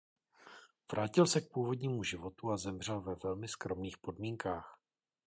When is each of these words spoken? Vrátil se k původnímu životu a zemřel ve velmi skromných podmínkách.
Vrátil 0.91 1.25
se 1.27 1.41
k 1.41 1.49
původnímu 1.51 2.03
životu 2.03 2.51
a 2.51 2.57
zemřel 2.57 3.01
ve 3.01 3.15
velmi 3.15 3.47
skromných 3.47 3.97
podmínkách. 3.97 4.79